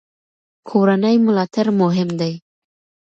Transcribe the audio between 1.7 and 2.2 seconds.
مهم